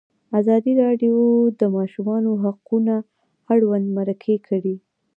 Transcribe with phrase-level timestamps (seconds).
[0.39, 1.15] ازادي راډیو
[1.49, 2.95] د د ماشومانو حقونه
[3.53, 4.75] اړوند مرکې کړي.